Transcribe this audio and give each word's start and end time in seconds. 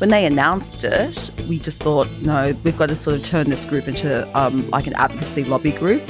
when 0.00 0.08
they 0.08 0.24
announced 0.24 0.82
it, 0.82 1.30
we 1.46 1.58
just 1.58 1.78
thought, 1.80 2.08
no, 2.22 2.56
we've 2.64 2.76
got 2.78 2.88
to 2.88 2.94
sort 2.94 3.16
of 3.16 3.22
turn 3.22 3.50
this 3.50 3.66
group 3.66 3.86
into 3.86 4.26
um, 4.38 4.68
like 4.70 4.86
an 4.86 4.94
advocacy 4.94 5.44
lobby 5.44 5.72
group. 5.72 6.02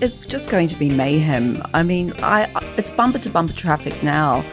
It's 0.00 0.24
just 0.24 0.48
going 0.48 0.68
to 0.68 0.76
be 0.76 0.88
mayhem. 0.88 1.60
I 1.74 1.82
mean, 1.82 2.12
I 2.22 2.48
it's 2.76 2.92
bumper 2.92 3.18
to 3.18 3.30
bumper 3.30 3.52
traffic 3.52 4.00
now. 4.00 4.44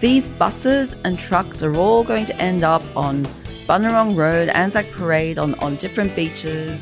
These 0.00 0.28
buses 0.30 0.96
and 1.04 1.20
trucks 1.20 1.62
are 1.62 1.74
all 1.76 2.02
going 2.02 2.26
to 2.26 2.36
end 2.36 2.64
up 2.64 2.82
on 2.96 3.26
Bunnerong 3.68 4.16
Road, 4.16 4.48
Anzac 4.48 4.90
Parade, 4.90 5.38
on, 5.38 5.54
on 5.60 5.76
different 5.76 6.16
beaches. 6.16 6.80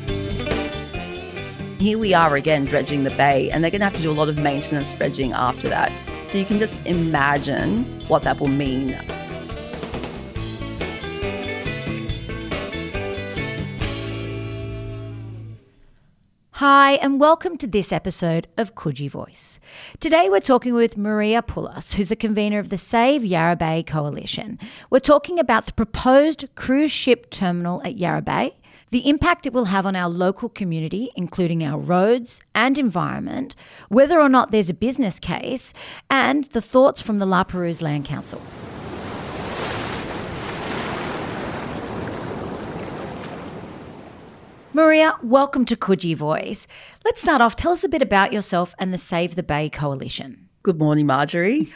Here 1.79 1.99
we 1.99 2.15
are 2.15 2.35
again 2.35 2.65
dredging 2.65 3.03
the 3.03 3.11
bay, 3.11 3.51
and 3.51 3.63
they're 3.63 3.71
going 3.71 3.81
to 3.81 3.85
have 3.85 3.95
to 3.95 4.01
do 4.01 4.11
a 4.11 4.13
lot 4.13 4.29
of 4.29 4.37
maintenance 4.39 4.93
dredging 4.93 5.31
after 5.33 5.69
that. 5.69 5.91
So 6.27 6.39
you 6.39 6.45
can 6.45 6.57
just 6.57 6.83
imagine 6.87 7.85
what 8.07 8.23
that 8.23 8.39
will 8.39 8.47
mean 8.47 8.97
Hi, 16.67 16.93
and 16.93 17.19
welcome 17.19 17.57
to 17.57 17.67
this 17.67 17.91
episode 17.91 18.47
of 18.57 18.73
Coogee 18.73 19.07
Voice. 19.07 19.59
Today 19.99 20.29
we're 20.31 20.39
talking 20.39 20.73
with 20.73 20.97
Maria 20.97 21.43
Poulos, 21.43 21.93
who's 21.93 22.09
the 22.09 22.15
convener 22.15 22.57
of 22.57 22.69
the 22.69 22.77
Save 22.79 23.23
Yarra 23.23 23.55
Bay 23.55 23.83
Coalition. 23.83 24.57
We're 24.89 24.97
talking 24.97 25.37
about 25.37 25.67
the 25.67 25.73
proposed 25.73 26.45
cruise 26.55 26.91
ship 26.91 27.29
terminal 27.29 27.83
at 27.83 27.99
Yarra 27.99 28.23
Bay, 28.23 28.55
the 28.89 29.07
impact 29.07 29.45
it 29.45 29.53
will 29.53 29.65
have 29.65 29.85
on 29.85 29.95
our 29.95 30.09
local 30.09 30.49
community, 30.49 31.11
including 31.15 31.63
our 31.63 31.77
roads 31.77 32.41
and 32.55 32.79
environment, 32.79 33.55
whether 33.89 34.19
or 34.19 34.27
not 34.27 34.49
there's 34.49 34.71
a 34.71 34.73
business 34.73 35.19
case, 35.19 35.71
and 36.09 36.45
the 36.45 36.61
thoughts 36.61 36.99
from 36.99 37.19
the 37.19 37.27
La 37.27 37.43
Perouse 37.43 37.83
Land 37.83 38.05
Council. 38.05 38.41
Maria, 44.75 45.17
welcome 45.23 45.63
to 45.63 45.77
Coogee 45.77 46.17
Voice. 46.17 46.67
Let's 47.05 47.21
start 47.21 47.39
off. 47.39 47.55
Tell 47.55 47.71
us 47.71 47.85
a 47.85 47.87
bit 47.87 48.01
about 48.01 48.33
yourself 48.33 48.75
and 48.77 48.93
the 48.93 48.97
Save 48.97 49.35
the 49.35 49.41
Bay 49.41 49.69
Coalition. 49.69 50.49
Good 50.63 50.77
morning, 50.77 51.05
Marjorie. 51.05 51.69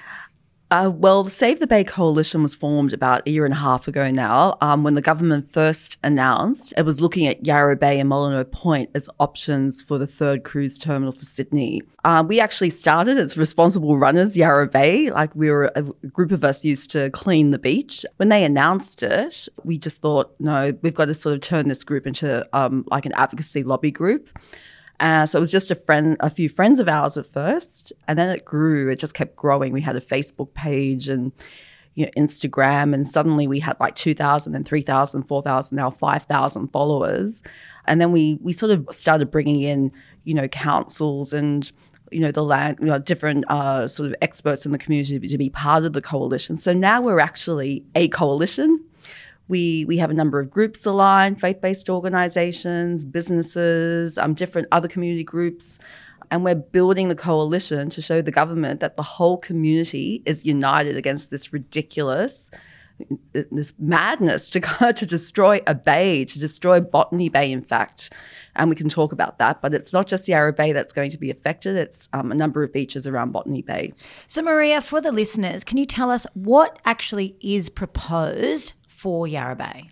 Uh, 0.71 0.91
well, 0.93 1.23
the 1.23 1.31
Save 1.31 1.59
the 1.59 1.65
Bay 1.65 1.83
Coalition 1.83 2.43
was 2.43 2.53
formed 2.53 2.93
about 2.93 3.27
a 3.27 3.31
year 3.31 3.43
and 3.43 3.55
a 3.55 3.57
half 3.57 3.87
ago 3.87 4.11
now 4.11 4.55
um, 4.61 4.83
when 4.83 4.93
the 4.93 5.01
government 5.01 5.51
first 5.51 5.97
announced 6.03 6.75
it 6.77 6.83
was 6.85 7.01
looking 7.01 7.25
at 7.25 7.43
Yarra 7.43 7.75
Bay 7.75 7.99
and 7.99 8.07
Molineux 8.07 8.43
Point 8.43 8.91
as 8.93 9.09
options 9.19 9.81
for 9.81 9.97
the 9.97 10.05
third 10.05 10.43
cruise 10.43 10.77
terminal 10.77 11.11
for 11.11 11.25
Sydney. 11.25 11.81
Um, 12.05 12.27
we 12.27 12.39
actually 12.39 12.69
started 12.69 13.17
as 13.17 13.35
responsible 13.35 13.97
runners, 13.97 14.37
Yarra 14.37 14.67
Bay. 14.67 15.09
Like 15.09 15.35
we 15.35 15.49
were 15.49 15.71
a 15.75 15.81
group 15.81 16.31
of 16.31 16.43
us 16.43 16.63
used 16.63 16.91
to 16.91 17.09
clean 17.09 17.49
the 17.49 17.59
beach. 17.59 18.05
When 18.17 18.29
they 18.29 18.43
announced 18.43 19.01
it, 19.01 19.49
we 19.63 19.79
just 19.79 20.01
thought, 20.01 20.35
no, 20.39 20.71
we've 20.83 20.93
got 20.93 21.05
to 21.05 21.15
sort 21.15 21.33
of 21.33 21.41
turn 21.41 21.67
this 21.67 21.83
group 21.83 22.05
into 22.05 22.47
um, 22.53 22.85
like 22.91 23.07
an 23.07 23.13
advocacy 23.13 23.63
lobby 23.63 23.89
group. 23.89 24.29
Uh, 24.99 25.25
so 25.25 25.37
it 25.37 25.41
was 25.41 25.51
just 25.51 25.71
a 25.71 25.75
friend, 25.75 26.17
a 26.19 26.29
few 26.29 26.49
friends 26.49 26.79
of 26.79 26.89
ours 26.89 27.17
at 27.17 27.25
first, 27.25 27.93
and 28.07 28.19
then 28.19 28.29
it 28.29 28.43
grew. 28.43 28.89
It 28.89 28.99
just 28.99 29.13
kept 29.13 29.35
growing. 29.35 29.71
We 29.71 29.81
had 29.81 29.95
a 29.95 30.01
Facebook 30.01 30.53
page 30.53 31.07
and 31.07 31.31
you 31.95 32.05
know, 32.05 32.11
Instagram, 32.17 32.93
and 32.93 33.07
suddenly 33.07 33.47
we 33.47 33.59
had 33.59 33.77
like 33.79 33.95
2,000 33.95 34.55
and 34.55 34.65
3,000, 34.65 35.23
4,000, 35.23 35.75
now 35.75 35.89
5,000 35.89 36.67
followers. 36.67 37.41
And 37.85 37.99
then 37.99 38.11
we 38.11 38.37
we 38.41 38.53
sort 38.53 38.71
of 38.71 38.87
started 38.91 39.31
bringing 39.31 39.61
in, 39.61 39.91
you 40.23 40.33
know, 40.33 40.47
councils 40.47 41.33
and 41.33 41.71
you 42.11 42.19
know 42.19 42.31
the 42.31 42.43
land, 42.43 42.77
you 42.79 42.87
know, 42.87 42.99
different 42.99 43.45
uh, 43.49 43.87
sort 43.87 44.09
of 44.09 44.15
experts 44.21 44.65
in 44.65 44.71
the 44.71 44.77
community 44.77 45.19
to 45.19 45.37
be 45.37 45.49
part 45.49 45.85
of 45.85 45.93
the 45.93 46.01
coalition. 46.01 46.57
So 46.57 46.73
now 46.73 47.01
we're 47.01 47.19
actually 47.19 47.85
a 47.95 48.07
coalition 48.09 48.83
we 49.49 49.83
we 49.85 49.97
have 49.97 50.11
a 50.11 50.13
number 50.13 50.39
of 50.39 50.49
groups 50.49 50.85
aligned, 50.85 51.41
faith-based 51.41 51.89
organizations, 51.89 53.03
businesses, 53.03 54.17
um, 54.17 54.33
different 54.33 54.67
other 54.71 54.87
community 54.87 55.23
groups. 55.23 55.79
And 56.31 56.43
we're 56.43 56.55
building 56.55 57.09
the 57.09 57.15
coalition 57.15 57.89
to 57.89 58.01
show 58.01 58.21
the 58.21 58.31
government 58.31 58.79
that 58.81 58.95
the 58.95 59.03
whole 59.03 59.37
community 59.37 60.21
is 60.27 60.45
united 60.45 60.95
against 60.95 61.31
this 61.31 61.51
ridiculous, 61.51 62.51
this 63.31 63.73
madness 63.79 64.51
to 64.51 64.59
to 64.95 65.05
destroy 65.07 65.59
a 65.65 65.73
bay, 65.73 66.25
to 66.25 66.37
destroy 66.37 66.79
Botany 66.79 67.29
Bay, 67.29 67.51
in 67.51 67.63
fact. 67.63 68.13
And 68.55 68.69
we 68.69 68.75
can 68.75 68.89
talk 68.89 69.11
about 69.11 69.39
that, 69.39 69.59
but 69.59 69.73
it's 69.73 69.91
not 69.91 70.05
just 70.05 70.27
Yarra 70.27 70.53
Bay 70.53 70.71
that's 70.71 70.93
going 70.93 71.09
to 71.09 71.17
be 71.17 71.31
affected. 71.31 71.75
It's 71.75 72.07
um, 72.13 72.31
a 72.31 72.35
number 72.35 72.61
of 72.61 72.71
beaches 72.71 73.07
around 73.07 73.31
Botany 73.31 73.63
Bay. 73.63 73.93
So, 74.27 74.43
Maria, 74.43 74.81
for 74.81 75.01
the 75.01 75.11
listeners, 75.11 75.63
can 75.63 75.79
you 75.79 75.85
tell 75.85 76.11
us 76.11 76.27
what 76.35 76.77
actually 76.85 77.35
is 77.41 77.69
proposed 77.69 78.73
for 78.99 79.27
Yarra 79.27 79.55
Bay? 79.55 79.89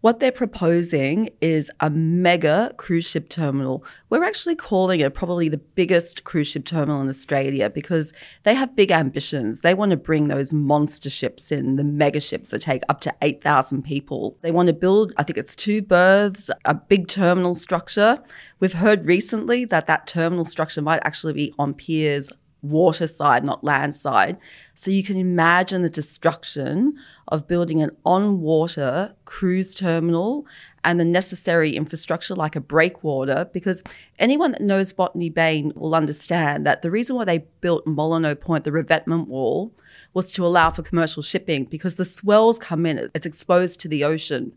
What 0.00 0.18
they're 0.18 0.32
proposing 0.32 1.28
is 1.42 1.70
a 1.78 1.90
mega 1.90 2.72
cruise 2.78 3.06
ship 3.06 3.28
terminal. 3.28 3.84
We're 4.08 4.24
actually 4.24 4.56
calling 4.56 5.00
it 5.00 5.14
probably 5.14 5.50
the 5.50 5.58
biggest 5.58 6.24
cruise 6.24 6.48
ship 6.48 6.64
terminal 6.64 7.02
in 7.02 7.08
Australia 7.08 7.68
because 7.68 8.14
they 8.44 8.54
have 8.54 8.74
big 8.74 8.90
ambitions. 8.90 9.60
They 9.60 9.74
want 9.74 9.90
to 9.90 9.98
bring 9.98 10.28
those 10.28 10.54
monster 10.54 11.10
ships 11.10 11.52
in, 11.52 11.76
the 11.76 11.84
mega 11.84 12.18
ships 12.18 12.48
that 12.48 12.62
take 12.62 12.82
up 12.88 13.02
to 13.02 13.14
8,000 13.20 13.82
people. 13.82 14.38
They 14.40 14.50
want 14.50 14.68
to 14.68 14.72
build, 14.72 15.12
I 15.18 15.22
think 15.22 15.36
it's 15.36 15.54
two 15.54 15.82
berths, 15.82 16.50
a 16.64 16.72
big 16.72 17.06
terminal 17.06 17.54
structure. 17.54 18.22
We've 18.58 18.72
heard 18.72 19.04
recently 19.04 19.66
that 19.66 19.86
that 19.86 20.06
terminal 20.06 20.46
structure 20.46 20.80
might 20.80 21.02
actually 21.04 21.34
be 21.34 21.54
on 21.58 21.74
piers 21.74 22.32
water 22.62 23.06
side, 23.06 23.44
not 23.44 23.64
land 23.64 23.94
side. 23.94 24.36
So 24.74 24.90
you 24.90 25.02
can 25.02 25.16
imagine 25.16 25.82
the 25.82 25.88
destruction 25.88 26.94
of 27.28 27.48
building 27.48 27.82
an 27.82 27.96
on 28.04 28.40
water 28.40 29.14
cruise 29.24 29.74
terminal 29.74 30.46
and 30.82 30.98
the 30.98 31.04
necessary 31.04 31.76
infrastructure 31.76 32.34
like 32.34 32.56
a 32.56 32.60
breakwater. 32.60 33.48
Because 33.52 33.82
anyone 34.18 34.52
that 34.52 34.62
knows 34.62 34.92
Botany 34.92 35.30
Bay 35.30 35.70
will 35.74 35.94
understand 35.94 36.66
that 36.66 36.82
the 36.82 36.90
reason 36.90 37.16
why 37.16 37.24
they 37.24 37.44
built 37.60 37.86
Molineux 37.86 38.34
Point, 38.34 38.64
the 38.64 38.72
revetment 38.72 39.28
wall, 39.28 39.72
was 40.14 40.32
to 40.32 40.44
allow 40.44 40.70
for 40.70 40.82
commercial 40.82 41.22
shipping 41.22 41.64
because 41.64 41.94
the 41.94 42.04
swells 42.04 42.58
come 42.58 42.86
in, 42.86 43.10
it's 43.14 43.26
exposed 43.26 43.80
to 43.80 43.88
the 43.88 44.04
ocean. 44.04 44.52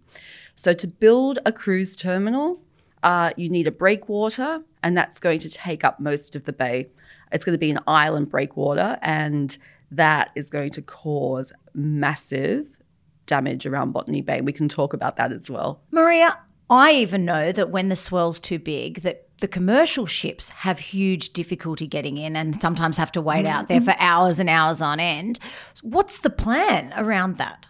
So 0.55 0.73
to 0.73 0.87
build 0.87 1.39
a 1.45 1.51
cruise 1.51 1.95
terminal, 1.95 2.61
uh, 3.01 3.31
you 3.35 3.49
need 3.49 3.67
a 3.67 3.71
breakwater, 3.71 4.61
and 4.81 4.97
that's 4.97 5.19
going 5.19 5.39
to 5.39 5.49
take 5.49 5.83
up 5.83 5.99
most 5.99 6.35
of 6.35 6.45
the 6.45 6.53
bay. 6.53 6.87
It's 7.33 7.43
going 7.43 7.53
to 7.53 7.59
be 7.59 7.71
an 7.71 7.79
island 7.87 8.29
breakwater, 8.29 8.97
and 9.01 9.57
that 9.91 10.31
is 10.35 10.49
going 10.49 10.71
to 10.71 10.81
cause 10.81 11.51
massive 11.73 12.77
damage 13.25 13.65
around 13.65 13.91
Botany 13.91 14.21
Bay. 14.21 14.41
We 14.41 14.51
can 14.51 14.69
talk 14.69 14.93
about 14.93 15.17
that 15.17 15.31
as 15.31 15.49
well. 15.49 15.81
Maria, 15.91 16.37
I 16.69 16.91
even 16.93 17.25
know 17.25 17.51
that 17.51 17.69
when 17.69 17.89
the 17.89 17.95
swell's 17.95 18.39
too 18.39 18.59
big, 18.59 19.01
that 19.01 19.27
the 19.39 19.47
commercial 19.47 20.05
ships 20.05 20.47
have 20.49 20.79
huge 20.79 21.33
difficulty 21.33 21.85
getting 21.85 22.17
in 22.17 22.35
and 22.35 22.61
sometimes 22.61 22.97
have 22.97 23.11
to 23.11 23.21
wait 23.21 23.45
out 23.45 23.67
there 23.67 23.81
for 23.81 23.93
hours 23.99 24.39
and 24.39 24.49
hours 24.49 24.81
on 24.81 25.01
end. 25.01 25.37
What's 25.81 26.19
the 26.19 26.29
plan 26.29 26.93
around 26.95 27.37
that? 27.39 27.67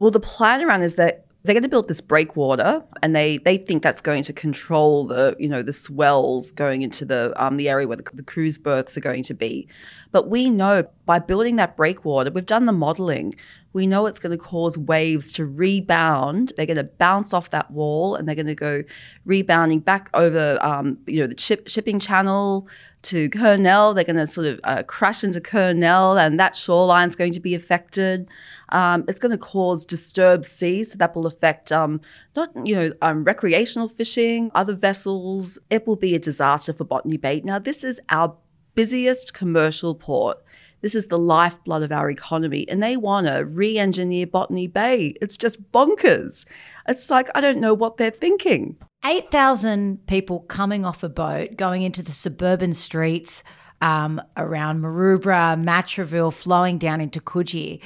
Well, 0.00 0.10
the 0.10 0.18
plan 0.18 0.62
around 0.62 0.82
is 0.82 0.96
that 0.96 1.26
they're 1.48 1.54
going 1.54 1.62
to 1.62 1.68
build 1.68 1.88
this 1.88 2.02
breakwater 2.02 2.84
and 3.02 3.16
they 3.16 3.38
they 3.38 3.56
think 3.56 3.82
that's 3.82 4.02
going 4.02 4.22
to 4.22 4.32
control 4.34 5.06
the 5.06 5.34
you 5.38 5.48
know 5.48 5.62
the 5.62 5.72
swells 5.72 6.52
going 6.52 6.82
into 6.82 7.04
the 7.06 7.32
um, 7.42 7.56
the 7.56 7.68
area 7.68 7.88
where 7.88 7.96
the, 7.96 8.04
the 8.12 8.22
cruise 8.22 8.58
berths 8.58 8.96
are 8.96 9.00
going 9.00 9.22
to 9.22 9.34
be. 9.34 9.66
But 10.12 10.28
we 10.28 10.50
know 10.50 10.84
by 11.06 11.18
building 11.18 11.56
that 11.56 11.76
breakwater 11.76 12.30
we've 12.30 12.44
done 12.44 12.66
the 12.66 12.72
modeling 12.72 13.34
we 13.72 13.86
know 13.86 14.06
it's 14.06 14.18
going 14.18 14.36
to 14.36 14.42
cause 14.42 14.76
waves 14.76 15.32
to 15.32 15.44
rebound 15.44 16.52
they're 16.56 16.66
going 16.66 16.76
to 16.76 16.84
bounce 16.84 17.32
off 17.32 17.50
that 17.50 17.70
wall 17.70 18.14
and 18.14 18.26
they're 18.26 18.34
going 18.34 18.46
to 18.46 18.54
go 18.54 18.82
rebounding 19.24 19.80
back 19.80 20.10
over 20.14 20.58
um, 20.60 20.98
you 21.06 21.20
know 21.20 21.26
the 21.26 21.40
ship, 21.40 21.68
shipping 21.68 21.98
channel 21.98 22.68
to 23.02 23.28
Kurnell. 23.30 23.94
They're 23.94 24.04
going 24.04 24.16
to 24.16 24.26
sort 24.26 24.46
of 24.46 24.60
uh, 24.64 24.82
crash 24.82 25.22
into 25.22 25.40
Kurnell, 25.40 26.18
and 26.18 26.38
that 26.40 26.56
shoreline 26.56 27.08
is 27.08 27.16
going 27.16 27.32
to 27.32 27.40
be 27.40 27.54
affected. 27.54 28.28
Um, 28.70 29.04
it's 29.08 29.18
going 29.18 29.32
to 29.32 29.38
cause 29.38 29.86
disturbed 29.86 30.44
seas, 30.44 30.92
so 30.92 30.98
that 30.98 31.14
will 31.14 31.26
affect 31.26 31.72
um, 31.72 32.00
not 32.36 32.50
you 32.64 32.74
know 32.74 32.92
um, 33.02 33.24
recreational 33.24 33.88
fishing, 33.88 34.50
other 34.54 34.74
vessels. 34.74 35.58
It 35.70 35.86
will 35.86 35.96
be 35.96 36.14
a 36.14 36.18
disaster 36.18 36.72
for 36.72 36.84
Botany 36.84 37.16
Bay. 37.16 37.40
Now, 37.44 37.58
this 37.58 37.84
is 37.84 38.00
our 38.08 38.36
busiest 38.74 39.34
commercial 39.34 39.94
port. 39.94 40.42
This 40.80 40.94
is 40.94 41.08
the 41.08 41.18
lifeblood 41.18 41.82
of 41.82 41.92
our 41.92 42.10
economy, 42.10 42.68
and 42.68 42.82
they 42.82 42.96
want 42.96 43.26
to 43.26 43.44
re 43.44 43.78
engineer 43.78 44.26
Botany 44.26 44.66
Bay. 44.66 45.14
It's 45.20 45.36
just 45.36 45.70
bonkers. 45.72 46.44
It's 46.86 47.10
like, 47.10 47.28
I 47.34 47.40
don't 47.40 47.60
know 47.60 47.74
what 47.74 47.96
they're 47.96 48.10
thinking. 48.10 48.76
8,000 49.04 50.06
people 50.06 50.40
coming 50.40 50.84
off 50.84 51.02
a 51.02 51.08
boat, 51.08 51.56
going 51.56 51.82
into 51.82 52.02
the 52.02 52.12
suburban 52.12 52.74
streets 52.74 53.44
um, 53.80 54.20
around 54.36 54.80
Maroubra, 54.80 55.60
Matraville, 55.62 56.32
flowing 56.32 56.78
down 56.78 57.00
into 57.00 57.20
Coogee. 57.20 57.80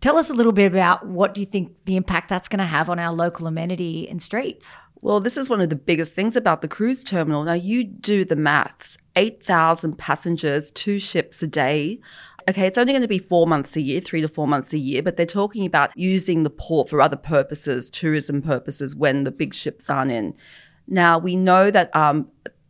Tell 0.00 0.18
us 0.18 0.30
a 0.30 0.34
little 0.34 0.52
bit 0.52 0.70
about 0.72 1.06
what 1.06 1.34
do 1.34 1.40
you 1.40 1.46
think 1.46 1.72
the 1.84 1.96
impact 1.96 2.28
that's 2.28 2.48
going 2.48 2.58
to 2.58 2.64
have 2.64 2.90
on 2.90 2.98
our 2.98 3.12
local 3.12 3.46
amenity 3.46 4.08
and 4.08 4.20
streets? 4.22 4.74
Well, 5.00 5.18
this 5.18 5.36
is 5.36 5.50
one 5.50 5.60
of 5.60 5.68
the 5.68 5.76
biggest 5.76 6.12
things 6.14 6.36
about 6.36 6.62
the 6.62 6.68
cruise 6.68 7.02
terminal. 7.02 7.42
Now, 7.42 7.54
you 7.54 7.82
do 7.82 8.24
the 8.24 8.36
maths 8.36 8.96
8,000 9.16 9.98
passengers, 9.98 10.70
two 10.70 10.98
ships 10.98 11.42
a 11.42 11.46
day. 11.46 12.00
Okay, 12.48 12.66
it's 12.66 12.78
only 12.78 12.92
going 12.92 13.02
to 13.02 13.08
be 13.08 13.18
four 13.18 13.46
months 13.46 13.76
a 13.76 13.80
year, 13.80 14.00
three 14.00 14.20
to 14.20 14.28
four 14.28 14.48
months 14.48 14.72
a 14.72 14.78
year, 14.78 15.02
but 15.02 15.16
they're 15.16 15.26
talking 15.26 15.66
about 15.66 15.90
using 15.96 16.42
the 16.42 16.50
port 16.50 16.88
for 16.88 17.00
other 17.00 17.16
purposes, 17.16 17.90
tourism 17.90 18.42
purposes, 18.42 18.96
when 18.96 19.24
the 19.24 19.30
big 19.30 19.54
ships 19.54 19.88
aren't 19.88 20.10
in. 20.10 20.34
Now, 20.88 21.18
we 21.18 21.36
know 21.36 21.70
that 21.70 21.94
um, 21.94 22.28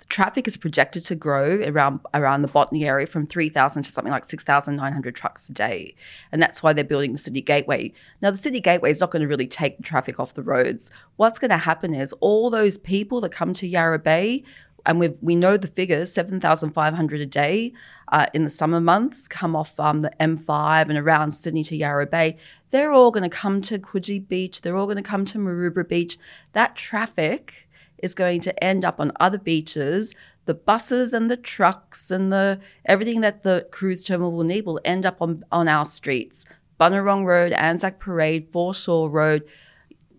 traffic 0.08 0.46
is 0.46 0.58
projected 0.58 1.02
to 1.04 1.14
grow 1.14 1.62
around 1.66 2.00
around 2.12 2.42
the 2.42 2.48
Botany 2.48 2.84
area 2.84 3.06
from 3.06 3.26
3,000 3.26 3.82
to 3.84 3.90
something 3.90 4.12
like 4.12 4.26
6,900 4.26 5.14
trucks 5.14 5.48
a 5.48 5.52
day. 5.52 5.94
And 6.30 6.40
that's 6.40 6.62
why 6.62 6.72
they're 6.72 6.84
building 6.84 7.12
the 7.12 7.18
city 7.18 7.40
Gateway. 7.40 7.92
Now, 8.20 8.30
the 8.30 8.36
city 8.36 8.60
Gateway 8.60 8.90
is 8.90 9.00
not 9.00 9.10
going 9.10 9.22
to 9.22 9.28
really 9.28 9.46
take 9.46 9.78
the 9.78 9.82
traffic 9.82 10.20
off 10.20 10.34
the 10.34 10.42
roads. 10.42 10.90
What's 11.16 11.38
going 11.38 11.50
to 11.50 11.56
happen 11.56 11.94
is 11.94 12.12
all 12.14 12.50
those 12.50 12.76
people 12.76 13.20
that 13.22 13.32
come 13.32 13.54
to 13.54 13.66
Yarra 13.66 13.98
Bay 13.98 14.44
and 14.84 14.98
we 14.98 15.08
we 15.20 15.36
know 15.36 15.56
the 15.56 15.66
figures 15.66 16.12
7,500 16.12 17.20
a 17.20 17.26
day 17.26 17.72
uh, 18.08 18.26
in 18.34 18.44
the 18.44 18.50
summer 18.50 18.80
months 18.80 19.28
come 19.28 19.54
off 19.54 19.78
um, 19.78 20.00
the 20.00 20.12
M5 20.20 20.88
and 20.88 20.98
around 20.98 21.32
Sydney 21.32 21.64
to 21.64 21.76
Yarra 21.76 22.06
Bay. 22.06 22.36
They're 22.70 22.92
all 22.92 23.10
going 23.10 23.28
to 23.28 23.34
come 23.34 23.60
to 23.62 23.78
Coogee 23.78 24.26
Beach. 24.26 24.60
They're 24.60 24.76
all 24.76 24.86
going 24.86 24.96
to 24.96 25.02
come 25.02 25.24
to 25.26 25.38
Maroubra 25.38 25.88
Beach. 25.88 26.18
That 26.52 26.76
traffic 26.76 27.68
is 27.98 28.14
going 28.14 28.40
to 28.40 28.64
end 28.64 28.84
up 28.84 29.00
on 29.00 29.12
other 29.20 29.38
beaches. 29.38 30.14
The 30.44 30.54
buses 30.54 31.12
and 31.12 31.30
the 31.30 31.36
trucks 31.36 32.10
and 32.10 32.32
the 32.32 32.60
everything 32.84 33.20
that 33.20 33.44
the 33.44 33.66
cruise 33.70 34.02
terminal 34.02 34.32
will 34.32 34.44
need 34.44 34.66
will 34.66 34.80
end 34.84 35.06
up 35.06 35.22
on, 35.22 35.44
on 35.52 35.68
our 35.68 35.86
streets. 35.86 36.44
Bunnerong 36.80 37.24
Road, 37.24 37.52
Anzac 37.52 38.00
Parade, 38.00 38.48
Foreshore 38.52 39.08
Road. 39.08 39.44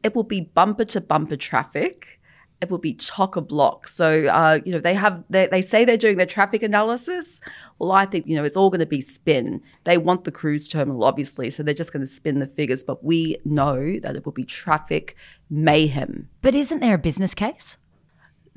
It 0.01 0.15
will 0.15 0.24
be 0.24 0.42
bumper 0.42 0.86
to 0.86 1.01
bumper 1.01 1.36
traffic 1.36 2.21
it 2.63 2.71
will 2.71 2.80
be 2.80 2.94
chock 2.94 3.36
a 3.36 3.42
block. 3.42 3.88
So, 3.88 4.27
uh, 4.27 4.60
you 4.65 4.71
know, 4.71 4.80
they 4.80 4.94
have 4.94 5.24
they, 5.30 5.48
they 5.48 5.62
say 5.62 5.86
they're 5.86 5.98
doing 5.98 6.18
their 6.18 6.25
traffic 6.25 6.63
analysis. 6.63 7.42
Well, 7.77 7.92
I 7.92 8.06
think 8.06 8.25
you 8.25 8.36
know 8.36 8.44
it's 8.44 8.57
all 8.57 8.69
going 8.69 8.80
to 8.80 8.86
be 8.86 9.01
spin. 9.01 9.62
They 9.83 9.98
want 9.98 10.24
the 10.24 10.31
cruise 10.31 10.68
terminal, 10.68 11.04
obviously, 11.04 11.50
so 11.50 11.62
they're 11.62 11.74
just 11.74 11.94
going 11.94 12.06
to 12.06 12.12
spin 12.12 12.39
the 12.39 12.48
figures. 12.48 12.83
But 12.83 13.04
we 13.04 13.38
know 13.45 14.00
that 14.00 14.15
it 14.15 14.25
will 14.25 14.31
be 14.31 14.45
traffic 14.45 15.15
mayhem. 15.50 16.30
But 16.42 16.56
isn't 16.56 16.80
there 16.80 16.95
a 16.95 17.00
business 17.00 17.33
case? 17.33 17.77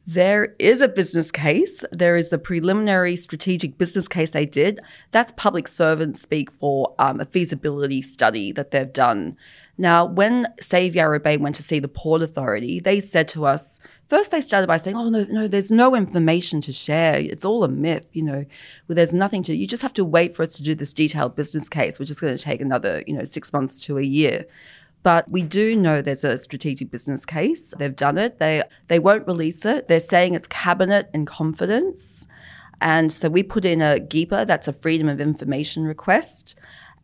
There 0.07 0.55
is 0.61 0.81
a 0.81 0.89
business 0.89 1.33
case. 1.33 1.85
There 1.91 2.15
is 2.15 2.29
the 2.29 2.39
preliminary 2.39 3.17
strategic 3.17 3.77
business 3.77 4.07
case 4.07 4.31
they 4.31 4.47
did. 4.47 4.81
That's 5.11 5.33
public 5.33 5.67
servants 5.67 6.23
speak 6.23 6.53
for 6.53 6.95
um, 7.01 7.21
a 7.21 7.25
feasibility 7.25 8.03
study 8.03 8.53
that 8.53 8.71
they've 8.71 8.93
done. 8.93 9.37
Now, 9.77 10.05
when 10.05 10.47
Save 10.61 10.95
Yarra 10.95 11.19
Bay 11.19 11.37
went 11.37 11.57
to 11.57 11.63
see 11.65 11.81
the 11.81 11.89
Port 11.89 12.23
Authority, 12.23 12.79
they 12.79 13.01
said 13.01 13.27
to 13.29 13.47
us, 13.47 13.81
first 14.09 14.31
they 14.31 14.41
started 14.41 14.69
by 14.69 14.77
saying, 14.77 14.97
oh, 14.97 15.09
no, 15.09 15.27
no, 15.29 15.49
there's 15.49 15.73
no 15.73 15.97
information 15.97 16.61
to 16.63 16.73
share. 16.73 17.17
It's 17.17 17.45
all 17.45 17.65
a 17.65 17.69
myth, 17.69 18.07
you 18.13 18.23
know, 18.23 18.45
well, 18.87 18.95
there's 18.95 19.13
nothing 19.13 19.43
to, 19.43 19.57
you 19.57 19.67
just 19.67 19.83
have 19.83 19.93
to 19.95 20.05
wait 20.05 20.37
for 20.37 20.45
us 20.45 20.57
to 20.57 20.63
do 20.63 20.77
this 20.77 20.93
detailed 20.93 21.35
business 21.35 21.69
case, 21.69 21.99
which 21.99 22.11
is 22.11 22.21
going 22.21 22.35
to 22.35 22.43
take 22.43 22.61
another, 22.61 23.03
you 23.09 23.15
know, 23.19 23.25
six 23.25 23.53
months 23.53 23.81
to 23.83 23.99
a 23.99 24.03
year. 24.03 24.47
But 25.03 25.31
we 25.31 25.43
do 25.43 25.77
know 25.77 26.03
there's 26.03 26.25
a 26.25 26.37
strategic 26.37 26.91
business 26.91 27.25
case. 27.25 27.73
They've 27.79 27.95
done 27.95 28.19
it. 28.19 28.39
They 28.39 28.63
they 28.89 28.99
won't 28.99 29.27
release 29.27 29.65
it. 29.65 29.89
They're 29.89 30.01
saying 30.01 30.35
it's 30.35 30.49
cabinet 30.49 31.09
in 31.15 31.27
confidence. 31.27 32.27
And 32.81 33.13
so 33.13 33.29
we 33.29 33.43
put 33.43 33.65
in 33.65 33.81
a 33.81 33.99
GIPA, 33.99 34.47
that's 34.47 34.69
a 34.69 34.73
freedom 34.73 35.09
of 35.09 35.21
information 35.21 35.85
request. 35.85 36.57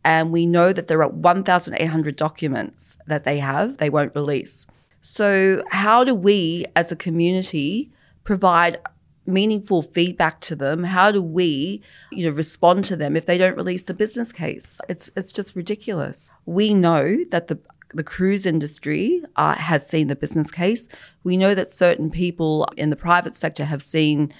And 0.05 0.31
we 0.31 0.45
know 0.45 0.73
that 0.73 0.87
there 0.87 1.01
are 1.01 1.09
1,800 1.09 2.15
documents 2.15 2.97
that 3.07 3.23
they 3.23 3.39
have, 3.39 3.77
they 3.77 3.89
won't 3.89 4.13
release. 4.13 4.67
So, 5.01 5.63
how 5.71 6.03
do 6.03 6.15
we 6.15 6.65
as 6.75 6.91
a 6.91 6.95
community 6.95 7.91
provide 8.23 8.77
meaningful 9.25 9.81
feedback 9.81 10.39
to 10.41 10.55
them? 10.55 10.83
How 10.83 11.11
do 11.11 11.21
we, 11.21 11.81
you 12.11 12.25
know, 12.25 12.35
respond 12.35 12.85
to 12.85 12.95
them 12.95 13.15
if 13.15 13.25
they 13.25 13.37
don't 13.37 13.57
release 13.57 13.83
the 13.83 13.93
business 13.93 14.31
case? 14.31 14.79
It's 14.87 15.09
it's 15.15 15.33
just 15.33 15.55
ridiculous. 15.55 16.31
We 16.45 16.73
know 16.73 17.17
that 17.31 17.47
the 17.47 17.59
the 17.95 18.03
cruise 18.03 18.45
industry 18.45 19.21
uh, 19.35 19.55
has 19.55 19.87
seen 19.87 20.07
the 20.07 20.15
business 20.15 20.51
case. 20.51 20.87
We 21.23 21.37
know 21.37 21.55
that 21.55 21.71
certain 21.71 22.09
people 22.09 22.67
in 22.77 22.89
the 22.89 22.95
private 22.95 23.35
sector 23.35 23.65
have 23.65 23.81
seen 23.81 24.33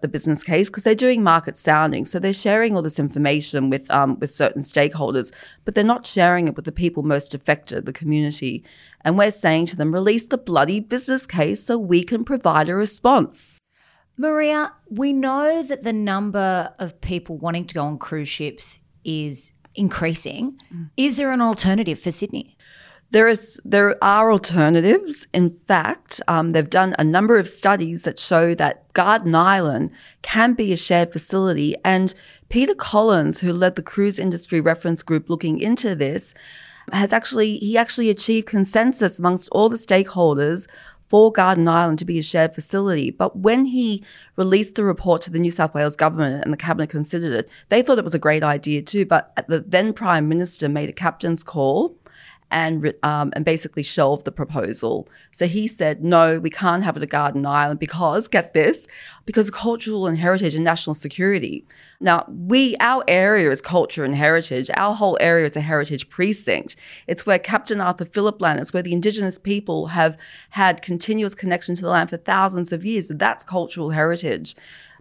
the 0.00 0.08
business 0.08 0.42
case 0.42 0.68
because 0.68 0.82
they're 0.82 0.94
doing 0.94 1.22
market 1.22 1.56
sounding. 1.56 2.04
So 2.04 2.18
they're 2.18 2.32
sharing 2.32 2.74
all 2.74 2.82
this 2.82 2.98
information 2.98 3.70
with 3.70 3.90
um, 3.90 4.18
with 4.18 4.34
certain 4.34 4.62
stakeholders, 4.62 5.32
but 5.64 5.74
they're 5.74 5.84
not 5.84 6.06
sharing 6.06 6.48
it 6.48 6.56
with 6.56 6.64
the 6.64 6.72
people 6.72 7.02
most 7.02 7.34
affected, 7.34 7.86
the 7.86 7.92
community. 7.92 8.64
And 9.02 9.16
we're 9.16 9.30
saying 9.30 9.66
to 9.66 9.76
them, 9.76 9.92
release 9.92 10.26
the 10.26 10.38
bloody 10.38 10.80
business 10.80 11.26
case 11.26 11.62
so 11.62 11.78
we 11.78 12.02
can 12.02 12.24
provide 12.24 12.68
a 12.68 12.74
response. 12.74 13.60
Maria, 14.16 14.72
we 14.88 15.12
know 15.12 15.62
that 15.62 15.82
the 15.82 15.92
number 15.92 16.74
of 16.78 17.00
people 17.00 17.36
wanting 17.38 17.66
to 17.66 17.74
go 17.74 17.84
on 17.84 17.98
cruise 17.98 18.28
ships 18.28 18.80
is 19.04 19.52
increasing. 19.74 20.58
Mm. 20.74 20.90
Is 20.96 21.18
there 21.18 21.30
an 21.30 21.42
alternative 21.42 22.00
for 22.00 22.10
Sydney? 22.10 22.55
There 23.10 23.28
is 23.28 23.60
there 23.64 24.02
are 24.02 24.32
alternatives. 24.32 25.26
In 25.32 25.50
fact, 25.50 26.20
um, 26.26 26.50
they've 26.50 26.68
done 26.68 26.94
a 26.98 27.04
number 27.04 27.36
of 27.36 27.48
studies 27.48 28.02
that 28.02 28.18
show 28.18 28.54
that 28.54 28.92
Garden 28.94 29.34
Island 29.34 29.90
can 30.22 30.54
be 30.54 30.72
a 30.72 30.76
shared 30.76 31.12
facility. 31.12 31.76
And 31.84 32.14
Peter 32.48 32.74
Collins, 32.74 33.40
who 33.40 33.52
led 33.52 33.76
the 33.76 33.82
cruise 33.82 34.18
industry 34.18 34.60
reference 34.60 35.02
group 35.02 35.30
looking 35.30 35.60
into 35.60 35.94
this, 35.94 36.34
has 36.92 37.12
actually 37.12 37.58
he 37.58 37.78
actually 37.78 38.10
achieved 38.10 38.48
consensus 38.48 39.18
amongst 39.18 39.48
all 39.52 39.68
the 39.68 39.76
stakeholders 39.76 40.66
for 41.08 41.30
Garden 41.30 41.68
Island 41.68 42.00
to 42.00 42.04
be 42.04 42.18
a 42.18 42.22
shared 42.22 42.54
facility. 42.54 43.10
But 43.10 43.36
when 43.36 43.66
he 43.66 44.02
released 44.34 44.74
the 44.74 44.82
report 44.84 45.22
to 45.22 45.30
the 45.30 45.38
New 45.38 45.52
South 45.52 45.74
Wales 45.74 45.94
government 45.94 46.42
and 46.42 46.52
the 46.52 46.58
cabinet 46.58 46.90
considered 46.90 47.32
it, 47.32 47.48
they 47.68 47.82
thought 47.82 47.98
it 47.98 48.04
was 48.04 48.14
a 48.14 48.18
great 48.18 48.42
idea 48.42 48.82
too. 48.82 49.06
But 49.06 49.32
the 49.46 49.60
then 49.60 49.92
Prime 49.92 50.28
Minister 50.28 50.68
made 50.68 50.88
a 50.88 50.92
captain's 50.92 51.44
call 51.44 51.96
and 52.50 52.94
um, 53.02 53.32
and 53.34 53.44
basically 53.44 53.82
shelved 53.82 54.24
the 54.24 54.32
proposal. 54.32 55.08
So 55.32 55.46
he 55.46 55.66
said, 55.66 56.04
no, 56.04 56.38
we 56.38 56.50
can't 56.50 56.84
have 56.84 56.96
it 56.96 57.02
at 57.02 57.08
Garden 57.08 57.44
Island 57.44 57.80
because 57.80 58.28
get 58.36 58.54
this, 58.54 58.86
because 59.24 59.48
of 59.48 59.54
cultural 59.54 60.06
and 60.06 60.18
heritage 60.18 60.54
and 60.54 60.64
national 60.64 60.94
security. 60.94 61.66
Now 62.00 62.24
we 62.28 62.76
our 62.78 63.04
area 63.08 63.50
is 63.50 63.60
culture 63.60 64.04
and 64.04 64.14
heritage. 64.14 64.70
Our 64.76 64.94
whole 64.94 65.18
area 65.20 65.46
is 65.46 65.56
a 65.56 65.60
heritage 65.60 66.08
precinct. 66.08 66.76
It's 67.06 67.26
where 67.26 67.38
Captain 67.38 67.80
Arthur 67.80 68.04
Phillip 68.04 68.40
land. 68.40 68.60
It's 68.60 68.72
where 68.72 68.82
the 68.82 68.92
Indigenous 68.92 69.38
people 69.38 69.88
have 69.88 70.16
had 70.50 70.82
continuous 70.82 71.34
connection 71.34 71.74
to 71.76 71.82
the 71.82 71.88
land 71.88 72.10
for 72.10 72.16
thousands 72.16 72.72
of 72.72 72.84
years. 72.84 73.08
That's 73.08 73.44
cultural 73.44 73.90
heritage. 73.90 74.54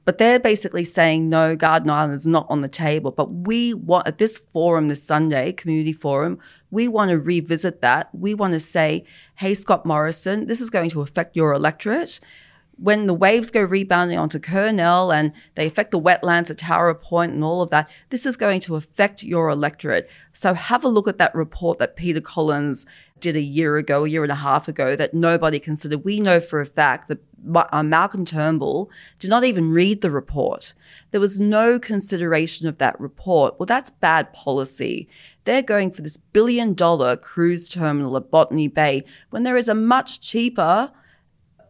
But 0.06 0.20
they're 0.20 0.40
basically 0.40 0.84
saying, 0.84 1.30
no, 1.30 1.56
Garden 1.56 1.90
Island 1.90 2.14
is 2.14 2.28
not 2.28 2.46
on 2.50 2.62
the 2.62 2.68
table. 2.68 3.12
But 3.12 3.32
we 3.32 3.74
want, 3.74 4.08
at 4.08 4.20
this 4.20 4.38
forum 4.38 4.88
this 4.88 5.04
Sunday, 5.04 5.52
community 5.52 5.94
forum, 5.94 6.38
we 6.70 6.88
want 6.88 7.10
to 7.10 7.20
revisit 7.20 7.82
that. 7.82 8.14
We 8.14 8.36
want 8.36 8.54
to 8.54 8.60
say, 8.60 9.06
hey, 9.36 9.56
Scott 9.56 9.86
Morrison, 9.86 10.46
this 10.46 10.62
is 10.62 10.70
going 10.70 10.92
to 10.92 11.02
affect 11.02 11.36
your 11.36 11.54
electorate 11.54 12.20
when 12.78 13.06
the 13.06 13.14
waves 13.14 13.52
go 13.52 13.62
rebounding 13.62 14.18
onto 14.18 14.40
Kurnell 14.40 15.12
and 15.12 15.32
they 15.56 15.66
affect 15.66 15.92
the 15.92 16.00
wetlands 16.00 16.50
at 16.50 16.58
Towra 16.58 17.00
Point 17.00 17.34
and 17.34 17.44
all 17.44 17.62
of 17.62 17.70
that, 17.70 17.90
this 18.10 18.26
is 18.26 18.36
going 18.36 18.60
to 18.62 18.76
affect 18.76 19.24
your 19.24 19.50
electorate. 19.50 20.10
So 20.34 20.54
have 20.54 20.84
a 20.84 20.90
look 20.90 21.08
at 21.08 21.18
that 21.18 21.34
report 21.34 21.80
that 21.80 21.96
Peter 21.96 22.22
Collins 22.22 22.86
did 23.20 23.36
a 23.36 23.42
year 23.42 23.78
ago, 23.78 24.04
a 24.04 24.10
year 24.10 24.24
and 24.24 24.32
a 24.32 24.36
half 24.36 24.68
ago, 24.68 24.96
that 24.96 25.14
nobody 25.14 25.60
considered. 25.60 26.04
We 26.04 26.20
know 26.20 26.40
for 26.42 26.60
a 26.60 26.66
fact 26.66 27.08
that 27.08 27.20
uh, 27.72 27.84
Malcolm 27.84 28.26
Turnbull 28.26 28.90
did 29.20 29.30
not 29.30 29.46
even 29.46 29.72
read 29.72 30.02
the 30.02 30.12
report. 30.12 30.74
There 31.12 31.22
was 31.22 31.40
no 31.40 31.80
consideration 31.80 32.68
of 32.68 32.78
that 32.80 33.00
report. 33.00 33.58
Well, 33.58 33.68
that's 33.68 33.90
bad 33.90 34.34
policy. 34.34 35.08
They're 35.46 35.62
going 35.62 35.92
for 35.92 36.02
this 36.02 36.18
billion 36.18 36.74
dollar 36.74 37.16
cruise 37.16 37.70
terminal 37.70 38.18
at 38.18 38.32
Botany 38.32 38.68
Bay 38.68 39.04
when 39.30 39.44
there 39.44 39.58
is 39.58 39.70
a 39.70 39.76
much 39.76 40.20
cheaper 40.20 40.92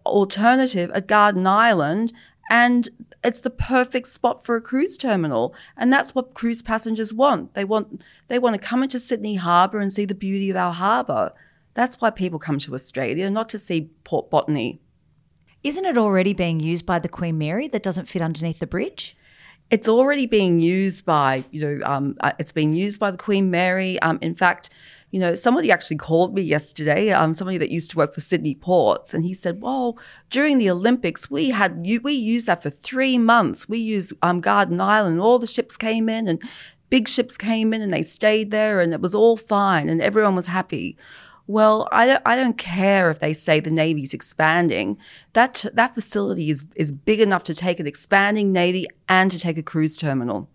alternative 0.05 0.91
at 0.91 1.07
Garden 1.07 1.47
Island 1.47 2.13
and 2.49 2.89
it's 3.23 3.39
the 3.39 3.49
perfect 3.49 4.07
spot 4.07 4.45
for 4.45 4.55
a 4.55 4.61
cruise 4.61 4.97
terminal. 4.97 5.55
And 5.75 5.91
that's 5.91 6.13
what 6.13 6.33
cruise 6.33 6.61
passengers 6.61 7.13
want. 7.13 7.53
They 7.55 7.65
want 7.65 8.01
they 8.27 8.39
want 8.39 8.53
to 8.53 8.67
come 8.67 8.83
into 8.83 8.99
sydney 8.99 9.35
harbour 9.35 9.79
and 9.79 9.91
see 9.91 10.05
the 10.05 10.15
beauty 10.15 10.49
of 10.49 10.55
our 10.55 10.73
harbour. 10.73 11.33
That's 11.73 11.99
why 11.99 12.11
people 12.11 12.39
come 12.39 12.59
to 12.59 12.75
australia 12.75 13.29
not 13.29 13.49
to 13.49 13.59
see 13.59 13.89
port 14.03 14.29
botany. 14.29 14.79
Isn't 15.63 15.85
it 15.85 15.97
already 15.97 16.33
being 16.33 16.59
used 16.59 16.85
by 16.85 16.99
the 16.99 17.09
queen 17.09 17.37
mary 17.39 17.67
that 17.69 17.83
doesn't 17.83 18.09
fit 18.09 18.21
underneath 18.21 18.59
the 18.59 18.67
bridge? 18.67 19.17
It's 19.71 19.87
already 19.87 20.27
being 20.27 20.59
used 20.59 21.05
by 21.05 21.45
you 21.49 21.61
know 21.61 21.85
um, 21.85 22.15
uh, 22.19 22.33
it's 22.37 22.51
being 22.51 22.73
used 22.73 22.99
by 22.99 23.09
the 23.09 23.17
queen 23.17 23.49
mary. 23.49 23.99
Um, 24.01 24.19
in 24.21 24.35
fact 24.35 24.69
you 25.15 25.21
know, 25.21 25.33
somebody 25.33 25.71
actually 25.71 25.95
called 25.95 26.35
me 26.35 26.41
yesterday, 26.41 27.13
um, 27.13 27.33
somebody 27.33 27.57
that 27.57 27.71
used 27.71 27.89
to 27.91 27.97
work 27.97 28.13
for 28.13 28.19
Sydney 28.19 28.53
Ports, 28.53 29.13
and 29.13 29.23
he 29.23 29.33
said, 29.33 29.61
"Well, 29.61 29.97
during 30.29 30.57
the 30.57 30.69
Olympics, 30.69 31.31
we 31.31 31.51
had 31.51 31.87
we 32.03 32.11
used 32.11 32.47
that 32.47 32.61
for 32.61 32.69
three 32.69 33.17
months. 33.17 33.69
We 33.69 33.77
used 33.77 34.11
um, 34.21 34.41
Garden 34.41 34.81
Island. 34.81 35.21
All 35.21 35.39
the 35.39 35.47
ships 35.47 35.77
came 35.77 36.09
in, 36.09 36.27
and 36.27 36.41
big 36.89 37.07
ships 37.07 37.37
came 37.37 37.73
in, 37.73 37.81
and 37.81 37.93
they 37.93 38.01
stayed 38.01 38.51
there, 38.51 38.81
and 38.81 38.93
it 38.93 38.99
was 38.99 39.15
all 39.15 39.37
fine, 39.37 39.87
and 39.87 40.01
everyone 40.01 40.35
was 40.35 40.47
happy." 40.47 40.97
Well, 41.47 41.87
I 41.93 42.07
don't, 42.07 42.21
I 42.25 42.35
don't 42.35 42.57
care 42.57 43.09
if 43.09 43.19
they 43.19 43.31
say 43.31 43.61
the 43.61 43.71
Navy's 43.71 44.13
expanding. 44.13 44.97
That 45.31 45.63
that 45.75 45.95
facility 45.95 46.49
is 46.49 46.65
is 46.75 46.91
big 46.91 47.21
enough 47.21 47.45
to 47.45 47.53
take 47.53 47.79
an 47.79 47.87
expanding 47.87 48.51
Navy 48.51 48.85
and 49.07 49.31
to 49.31 49.39
take 49.39 49.57
a 49.57 49.63
cruise 49.63 49.95
terminal. 49.95 50.49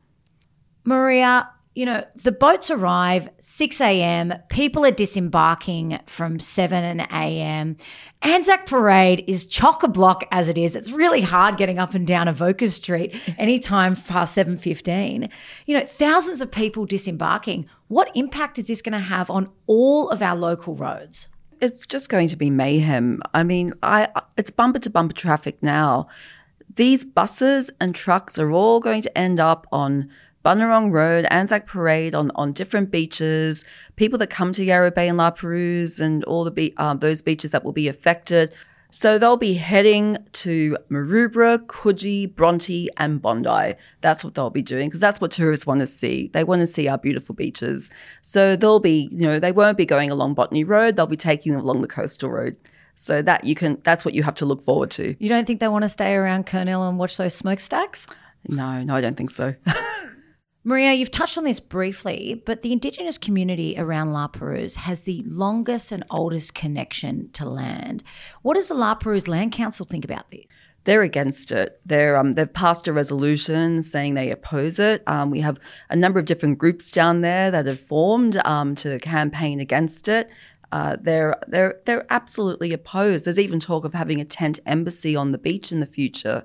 Maria, 0.84 1.48
you 1.74 1.86
know, 1.86 2.04
the 2.16 2.32
boats 2.32 2.70
arrive 2.70 3.28
6 3.38 3.80
a.m., 3.80 4.34
people 4.48 4.84
are 4.84 4.90
disembarking 4.90 6.00
from 6.06 6.40
7 6.40 7.00
a.m. 7.00 7.76
Anzac 8.22 8.66
Parade 8.66 9.24
is 9.28 9.46
chock 9.46 9.84
a 9.84 9.88
block 9.88 10.26
as 10.32 10.48
it 10.48 10.58
is. 10.58 10.74
It's 10.74 10.90
really 10.90 11.20
hard 11.20 11.56
getting 11.56 11.78
up 11.78 11.94
and 11.94 12.06
down 12.06 12.26
Avoca 12.26 12.68
Street 12.70 13.14
anytime 13.38 13.94
past 13.94 14.36
7.15. 14.36 15.30
You 15.66 15.78
know, 15.78 15.86
thousands 15.86 16.42
of 16.42 16.50
people 16.50 16.86
disembarking. 16.86 17.66
What 17.86 18.10
impact 18.16 18.58
is 18.58 18.66
this 18.66 18.82
going 18.82 18.92
to 18.92 18.98
have 18.98 19.30
on 19.30 19.48
all 19.68 20.10
of 20.10 20.22
our 20.22 20.36
local 20.36 20.74
roads? 20.74 21.28
It's 21.60 21.86
just 21.86 22.08
going 22.08 22.28
to 22.28 22.36
be 22.36 22.50
mayhem. 22.50 23.22
I 23.32 23.44
mean, 23.44 23.74
I 23.82 24.08
it's 24.36 24.50
bumper 24.50 24.78
to 24.80 24.90
bumper 24.90 25.14
traffic 25.14 25.62
now. 25.62 26.08
These 26.74 27.04
buses 27.04 27.70
and 27.80 27.94
trucks 27.94 28.38
are 28.38 28.50
all 28.50 28.80
going 28.80 29.02
to 29.02 29.18
end 29.18 29.38
up 29.38 29.66
on 29.70 30.08
Bunnerong 30.44 30.90
Road, 30.90 31.26
Anzac 31.30 31.66
Parade 31.66 32.14
on, 32.14 32.30
on 32.34 32.52
different 32.52 32.90
beaches, 32.90 33.64
people 33.96 34.18
that 34.18 34.28
come 34.28 34.52
to 34.54 34.64
Yarra 34.64 34.90
Bay 34.90 35.08
and 35.08 35.18
La 35.18 35.30
Perouse 35.30 36.00
and 36.00 36.24
all 36.24 36.44
the 36.44 36.50
be- 36.50 36.74
uh, 36.78 36.94
those 36.94 37.20
beaches 37.20 37.50
that 37.50 37.64
will 37.64 37.72
be 37.72 37.88
affected. 37.88 38.52
So 38.92 39.18
they'll 39.18 39.36
be 39.36 39.54
heading 39.54 40.18
to 40.32 40.76
Maroubra, 40.90 41.58
Coogee, 41.66 42.34
Bronte, 42.34 42.88
and 42.96 43.22
Bondi. 43.22 43.74
That's 44.00 44.24
what 44.24 44.34
they'll 44.34 44.50
be 44.50 44.62
doing 44.62 44.88
because 44.88 45.00
that's 45.00 45.20
what 45.20 45.30
tourists 45.30 45.66
want 45.66 45.80
to 45.80 45.86
see. 45.86 46.28
They 46.32 46.42
want 46.42 46.60
to 46.60 46.66
see 46.66 46.88
our 46.88 46.98
beautiful 46.98 47.34
beaches. 47.34 47.88
So 48.22 48.56
they'll 48.56 48.80
be, 48.80 49.08
you 49.12 49.26
know, 49.26 49.38
they 49.38 49.52
won't 49.52 49.78
be 49.78 49.86
going 49.86 50.10
along 50.10 50.34
Botany 50.34 50.64
Road. 50.64 50.96
They'll 50.96 51.06
be 51.06 51.16
taking 51.16 51.52
them 51.52 51.60
along 51.60 51.82
the 51.82 51.88
coastal 51.88 52.30
road. 52.30 52.56
So 52.96 53.22
that 53.22 53.44
you 53.44 53.54
can, 53.54 53.80
that's 53.84 54.04
what 54.04 54.12
you 54.12 54.22
have 54.24 54.34
to 54.36 54.44
look 54.44 54.62
forward 54.62 54.90
to. 54.92 55.14
You 55.18 55.28
don't 55.28 55.46
think 55.46 55.60
they 55.60 55.68
want 55.68 55.82
to 55.82 55.88
stay 55.88 56.14
around 56.14 56.46
Kurnell 56.46 56.86
and 56.88 56.98
watch 56.98 57.16
those 57.16 57.34
smokestacks? 57.34 58.06
No, 58.48 58.82
no, 58.82 58.94
I 58.94 59.00
don't 59.00 59.16
think 59.16 59.30
so. 59.30 59.54
Maria, 60.62 60.92
you've 60.92 61.10
touched 61.10 61.38
on 61.38 61.44
this 61.44 61.58
briefly, 61.58 62.42
but 62.44 62.60
the 62.60 62.72
Indigenous 62.72 63.16
community 63.16 63.74
around 63.78 64.12
La 64.12 64.26
Perouse 64.26 64.76
has 64.76 65.00
the 65.00 65.22
longest 65.26 65.90
and 65.90 66.04
oldest 66.10 66.54
connection 66.54 67.30
to 67.32 67.48
land. 67.48 68.02
What 68.42 68.54
does 68.54 68.68
the 68.68 68.74
La 68.74 68.94
Perouse 68.94 69.26
Land 69.26 69.52
Council 69.52 69.86
think 69.86 70.04
about 70.04 70.30
this? 70.30 70.44
They're 70.84 71.02
against 71.02 71.52
it. 71.52 71.80
They're 71.84 72.16
um, 72.16 72.34
they've 72.34 72.52
passed 72.52 72.88
a 72.88 72.92
resolution 72.92 73.82
saying 73.82 74.14
they 74.14 74.30
oppose 74.30 74.78
it. 74.78 75.02
Um, 75.06 75.30
we 75.30 75.40
have 75.40 75.58
a 75.90 75.96
number 75.96 76.18
of 76.18 76.24
different 76.24 76.58
groups 76.58 76.90
down 76.90 77.20
there 77.20 77.50
that 77.50 77.66
have 77.66 77.80
formed 77.80 78.40
um, 78.46 78.74
to 78.76 78.98
campaign 78.98 79.60
against 79.60 80.08
it. 80.08 80.30
Uh, 80.72 80.96
they're 81.00 81.36
they're 81.48 81.80
they're 81.84 82.06
absolutely 82.10 82.72
opposed. 82.72 83.24
There's 83.24 83.40
even 83.40 83.58
talk 83.58 83.84
of 83.84 83.92
having 83.92 84.20
a 84.20 84.24
tent 84.24 84.60
embassy 84.66 85.16
on 85.16 85.32
the 85.32 85.38
beach 85.38 85.72
in 85.72 85.80
the 85.80 85.86
future. 85.86 86.44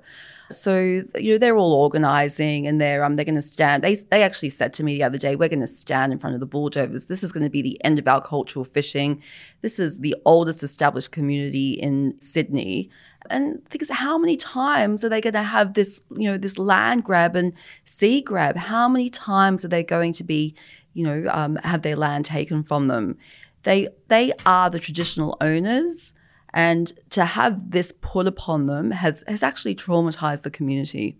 So 0.50 1.02
you 1.16 1.32
know 1.32 1.38
they're 1.38 1.56
all 1.56 1.72
organising 1.72 2.66
and 2.66 2.80
they're 2.80 3.04
um 3.04 3.14
they're 3.14 3.24
going 3.24 3.36
to 3.36 3.42
stand. 3.42 3.84
They 3.84 3.94
they 3.94 4.24
actually 4.24 4.50
said 4.50 4.72
to 4.74 4.84
me 4.84 4.96
the 4.96 5.04
other 5.04 5.18
day, 5.18 5.36
we're 5.36 5.48
going 5.48 5.60
to 5.60 5.66
stand 5.66 6.12
in 6.12 6.18
front 6.18 6.34
of 6.34 6.40
the 6.40 6.46
bulldozers. 6.46 7.06
This 7.06 7.22
is 7.22 7.30
going 7.30 7.44
to 7.44 7.50
be 7.50 7.62
the 7.62 7.82
end 7.84 8.00
of 8.00 8.08
our 8.08 8.20
cultural 8.20 8.64
fishing. 8.64 9.22
This 9.62 9.78
is 9.78 9.98
the 10.00 10.16
oldest 10.24 10.62
established 10.62 11.12
community 11.12 11.72
in 11.72 12.14
Sydney. 12.20 12.90
And 13.30 13.64
think 13.68 13.88
how 13.90 14.18
many 14.18 14.36
times 14.36 15.04
are 15.04 15.08
they 15.08 15.20
going 15.20 15.34
to 15.34 15.42
have 15.42 15.74
this 15.74 16.02
you 16.16 16.30
know 16.30 16.36
this 16.36 16.58
land 16.58 17.04
grab 17.04 17.36
and 17.36 17.52
sea 17.84 18.22
grab? 18.22 18.56
How 18.56 18.88
many 18.88 19.08
times 19.08 19.64
are 19.64 19.68
they 19.68 19.84
going 19.84 20.12
to 20.14 20.24
be 20.24 20.56
you 20.94 21.04
know 21.04 21.30
um, 21.32 21.56
have 21.62 21.82
their 21.82 21.96
land 21.96 22.24
taken 22.24 22.64
from 22.64 22.88
them? 22.88 23.18
They 23.66 23.88
they 24.06 24.32
are 24.46 24.70
the 24.70 24.78
traditional 24.78 25.36
owners 25.40 26.14
and 26.56 26.92
to 27.10 27.24
have 27.24 27.72
this 27.72 27.92
put 28.00 28.28
upon 28.28 28.66
them 28.66 28.92
has, 28.92 29.24
has 29.26 29.42
actually 29.42 29.74
traumatized 29.74 30.42
the 30.42 30.50
community. 30.50 31.18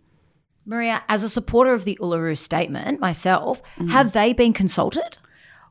Maria, 0.65 1.03
as 1.09 1.25
a 1.25 1.29
supporter 1.29 1.75
of 1.75 1.85
the 1.85 1.99
Uluru 2.01 2.39
Statement 2.39 3.01
myself, 3.01 3.63
mm. 3.77 3.91
have 3.91 4.13
they 4.13 4.33
been 4.33 4.53
consulted? 4.53 5.19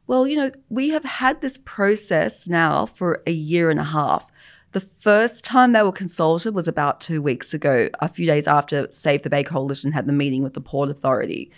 Well, 0.05 0.27
you 0.27 0.35
know, 0.35 0.51
we 0.69 0.89
have 0.89 1.05
had 1.05 1.39
this 1.39 1.57
process 1.63 2.47
now 2.47 2.85
for 2.85 3.23
a 3.25 3.31
year 3.31 3.69
and 3.69 3.79
a 3.79 3.85
half. 3.85 4.29
The 4.73 4.81
first 4.81 5.45
time 5.45 5.71
they 5.71 5.81
were 5.81 5.93
consulted 5.93 6.53
was 6.53 6.67
about 6.67 6.99
two 6.99 7.21
weeks 7.21 7.53
ago, 7.53 7.89
a 8.01 8.09
few 8.09 8.25
days 8.25 8.47
after 8.47 8.89
Save 8.91 9.23
the 9.23 9.29
Bay 9.29 9.43
Coalition 9.43 9.93
had 9.93 10.07
the 10.07 10.13
meeting 10.13 10.43
with 10.43 10.53
the 10.53 10.61
Port 10.61 10.89
Authority. 10.89 11.49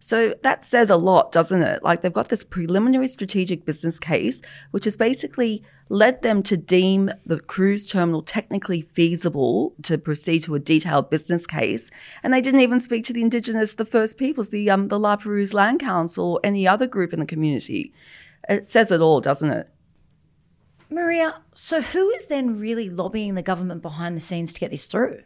So 0.00 0.34
that 0.42 0.64
says 0.64 0.90
a 0.90 0.96
lot, 0.96 1.32
doesn't 1.32 1.62
it? 1.62 1.82
Like 1.82 2.02
they've 2.02 2.12
got 2.12 2.28
this 2.28 2.44
preliminary 2.44 3.08
strategic 3.08 3.64
business 3.64 3.98
case, 3.98 4.42
which 4.70 4.84
has 4.84 4.96
basically 4.96 5.62
led 5.88 6.22
them 6.22 6.42
to 6.42 6.56
deem 6.56 7.10
the 7.24 7.40
cruise 7.40 7.86
terminal 7.86 8.22
technically 8.22 8.82
feasible 8.82 9.74
to 9.82 9.98
proceed 9.98 10.42
to 10.42 10.54
a 10.54 10.58
detailed 10.58 11.10
business 11.10 11.46
case. 11.46 11.90
And 12.22 12.32
they 12.32 12.40
didn't 12.40 12.60
even 12.60 12.80
speak 12.80 13.04
to 13.04 13.12
the 13.12 13.22
Indigenous, 13.22 13.74
the 13.74 13.84
First 13.84 14.18
Peoples, 14.18 14.48
the, 14.48 14.68
um, 14.70 14.88
the 14.88 14.98
La 14.98 15.16
Perouse 15.16 15.54
Land 15.54 15.80
Council, 15.80 16.32
or 16.32 16.40
any 16.42 16.66
other 16.66 16.86
group 16.86 17.12
in 17.12 17.20
the 17.20 17.26
community. 17.26 17.92
It 18.48 18.66
says 18.66 18.90
it 18.90 19.00
all, 19.00 19.20
doesn't 19.20 19.50
it? 19.50 19.68
Maria, 20.88 21.40
so 21.52 21.80
who 21.80 22.10
is 22.10 22.26
then 22.26 22.58
really 22.58 22.88
lobbying 22.88 23.34
the 23.34 23.42
government 23.42 23.82
behind 23.82 24.16
the 24.16 24.20
scenes 24.20 24.52
to 24.52 24.60
get 24.60 24.70
this 24.70 24.86
through? 24.86 25.22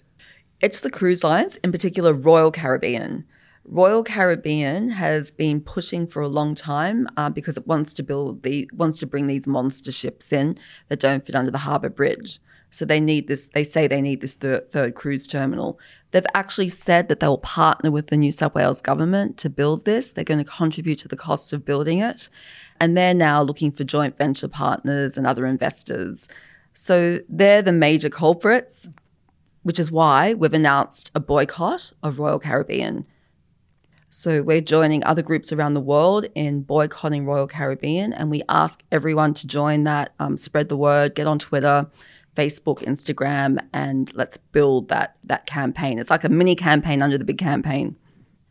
It's 0.60 0.80
the 0.80 0.90
cruise 0.90 1.22
lines, 1.22 1.56
in 1.56 1.72
particular 1.72 2.12
Royal 2.12 2.50
Caribbean. 2.50 3.24
Royal 3.70 4.02
Caribbean 4.02 4.88
has 4.88 5.30
been 5.30 5.60
pushing 5.60 6.08
for 6.08 6.20
a 6.20 6.26
long 6.28 6.56
time 6.56 7.06
uh, 7.16 7.30
because 7.30 7.56
it 7.56 7.68
wants 7.68 7.92
to 7.92 8.02
build 8.02 8.42
the 8.42 8.68
wants 8.72 8.98
to 8.98 9.06
bring 9.06 9.28
these 9.28 9.46
monster 9.46 9.92
ships 9.92 10.32
in 10.32 10.58
that 10.88 10.98
don't 10.98 11.24
fit 11.24 11.36
under 11.36 11.52
the 11.52 11.58
harbour 11.58 11.88
bridge. 11.88 12.40
So 12.72 12.84
they 12.84 12.98
need 12.98 13.28
this. 13.28 13.46
They 13.46 13.62
say 13.62 13.86
they 13.86 14.02
need 14.02 14.22
this 14.22 14.34
third, 14.34 14.72
third 14.72 14.96
cruise 14.96 15.28
terminal. 15.28 15.78
They've 16.10 16.26
actually 16.34 16.68
said 16.68 17.08
that 17.08 17.20
they 17.20 17.28
will 17.28 17.38
partner 17.38 17.92
with 17.92 18.08
the 18.08 18.16
New 18.16 18.32
South 18.32 18.56
Wales 18.56 18.80
government 18.80 19.36
to 19.38 19.48
build 19.48 19.84
this. 19.84 20.10
They're 20.10 20.24
going 20.24 20.44
to 20.44 20.50
contribute 20.50 20.98
to 21.00 21.08
the 21.08 21.16
cost 21.16 21.52
of 21.52 21.64
building 21.64 22.00
it, 22.00 22.28
and 22.80 22.96
they're 22.96 23.14
now 23.14 23.40
looking 23.40 23.70
for 23.70 23.84
joint 23.84 24.18
venture 24.18 24.48
partners 24.48 25.16
and 25.16 25.28
other 25.28 25.46
investors. 25.46 26.28
So 26.74 27.20
they're 27.28 27.62
the 27.62 27.72
major 27.72 28.10
culprits, 28.10 28.88
which 29.62 29.78
is 29.78 29.92
why 29.92 30.34
we've 30.34 30.52
announced 30.52 31.12
a 31.14 31.20
boycott 31.20 31.92
of 32.02 32.18
Royal 32.18 32.40
Caribbean. 32.40 33.06
So 34.12 34.42
we're 34.42 34.60
joining 34.60 35.04
other 35.04 35.22
groups 35.22 35.52
around 35.52 35.74
the 35.74 35.80
world 35.80 36.26
in 36.34 36.62
boycotting 36.62 37.26
Royal 37.26 37.46
Caribbean, 37.46 38.12
and 38.12 38.28
we 38.28 38.42
ask 38.48 38.82
everyone 38.90 39.34
to 39.34 39.46
join 39.46 39.84
that, 39.84 40.12
um, 40.18 40.36
spread 40.36 40.68
the 40.68 40.76
word, 40.76 41.14
get 41.14 41.28
on 41.28 41.38
Twitter, 41.38 41.86
Facebook, 42.34 42.78
Instagram, 42.78 43.64
and 43.72 44.12
let's 44.16 44.36
build 44.36 44.88
that 44.88 45.14
that 45.22 45.46
campaign. 45.46 46.00
It's 46.00 46.10
like 46.10 46.24
a 46.24 46.28
mini 46.28 46.56
campaign 46.56 47.02
under 47.02 47.16
the 47.16 47.24
big 47.24 47.38
campaign. 47.38 47.96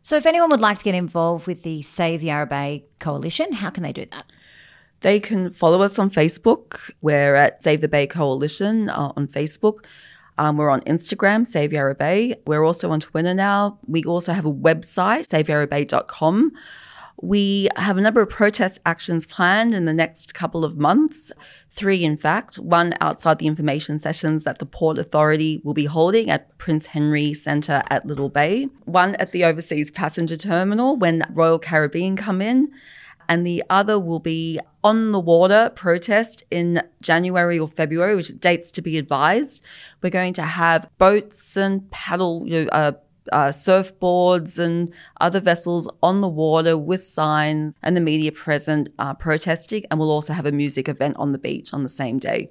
So, 0.00 0.16
if 0.16 0.24
anyone 0.24 0.48
would 0.48 0.62
like 0.62 0.78
to 0.78 0.84
get 0.84 0.94
involved 0.94 1.46
with 1.46 1.62
the 1.62 1.82
Save 1.82 2.22
Yarra 2.22 2.46
Bay 2.46 2.86
Coalition, 2.98 3.52
how 3.52 3.68
can 3.68 3.82
they 3.82 3.92
do 3.92 4.06
that? 4.12 4.24
They 5.00 5.20
can 5.20 5.50
follow 5.50 5.82
us 5.82 5.98
on 5.98 6.10
Facebook. 6.10 6.90
We're 7.02 7.34
at 7.34 7.62
Save 7.62 7.82
the 7.82 7.88
Bay 7.88 8.06
Coalition 8.06 8.88
uh, 8.88 9.12
on 9.14 9.28
Facebook. 9.28 9.84
Um, 10.40 10.56
we're 10.56 10.70
on 10.70 10.80
Instagram, 10.82 11.46
Save 11.46 11.74
Yarra 11.74 11.94
Bay. 11.94 12.34
We're 12.46 12.64
also 12.64 12.90
on 12.92 13.00
Twitter 13.00 13.34
now. 13.34 13.78
We 13.86 14.02
also 14.04 14.32
have 14.32 14.46
a 14.46 14.52
website, 14.52 15.26
saveyarrabay.com. 15.26 16.52
We 17.22 17.68
have 17.76 17.98
a 17.98 18.00
number 18.00 18.22
of 18.22 18.30
protest 18.30 18.80
actions 18.86 19.26
planned 19.26 19.74
in 19.74 19.84
the 19.84 19.92
next 19.92 20.32
couple 20.32 20.64
of 20.64 20.78
months. 20.78 21.30
Three, 21.70 22.02
in 22.02 22.16
fact, 22.16 22.56
one 22.56 22.94
outside 23.02 23.38
the 23.38 23.46
information 23.46 23.98
sessions 23.98 24.44
that 24.44 24.60
the 24.60 24.64
Port 24.64 24.96
Authority 24.96 25.60
will 25.62 25.74
be 25.74 25.84
holding 25.84 26.30
at 26.30 26.56
Prince 26.56 26.86
Henry 26.86 27.34
Centre 27.34 27.82
at 27.90 28.06
Little 28.06 28.30
Bay, 28.30 28.68
one 28.86 29.16
at 29.16 29.32
the 29.32 29.44
Overseas 29.44 29.90
Passenger 29.90 30.36
Terminal 30.36 30.96
when 30.96 31.22
Royal 31.34 31.58
Caribbean 31.58 32.16
come 32.16 32.40
in, 32.40 32.72
and 33.30 33.46
the 33.46 33.62
other 33.70 33.96
will 33.98 34.18
be 34.18 34.58
on 34.82 35.12
the 35.12 35.20
water 35.20 35.70
protest 35.76 36.42
in 36.50 36.82
January 37.00 37.60
or 37.60 37.68
February, 37.68 38.16
which 38.16 38.38
dates 38.40 38.72
to 38.72 38.82
be 38.82 38.98
advised. 38.98 39.62
We're 40.02 40.10
going 40.10 40.32
to 40.34 40.42
have 40.42 40.90
boats 40.98 41.56
and 41.56 41.88
paddle, 41.92 42.42
you 42.44 42.64
know, 42.64 42.70
uh, 42.70 42.92
uh, 43.30 43.48
surfboards 43.48 44.58
and 44.58 44.92
other 45.20 45.38
vessels 45.38 45.88
on 46.02 46.20
the 46.20 46.28
water 46.28 46.76
with 46.76 47.04
signs 47.04 47.76
and 47.84 47.96
the 47.96 48.00
media 48.00 48.32
present 48.32 48.88
uh, 48.98 49.14
protesting. 49.14 49.84
And 49.90 50.00
we'll 50.00 50.10
also 50.10 50.32
have 50.32 50.46
a 50.46 50.52
music 50.52 50.88
event 50.88 51.16
on 51.16 51.30
the 51.30 51.38
beach 51.38 51.72
on 51.72 51.84
the 51.84 51.88
same 51.88 52.18
day. 52.18 52.50